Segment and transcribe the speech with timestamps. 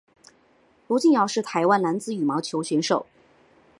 [0.87, 3.05] 卢敬尧是台湾男子羽毛球选手。